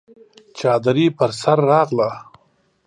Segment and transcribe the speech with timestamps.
[0.57, 2.09] چادري پر سر راغله!